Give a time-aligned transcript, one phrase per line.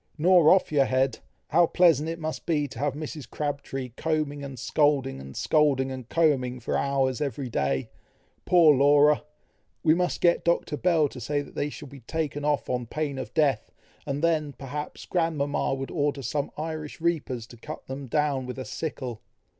[0.17, 1.19] "Nor off your head!
[1.49, 3.29] How pleasant it must be to have Mrs.
[3.29, 7.91] Crabtree combing and scolding, and scolding and combing, for hours every day!
[8.43, 9.21] Poor Laura!
[9.83, 10.75] we must get Dr.
[10.75, 13.71] Bell to say that they shall be taken off on pain of death,
[14.07, 18.65] and then, perhaps, grandmama would order some Irish reapers to cut them down with a
[18.65, 19.21] sickle."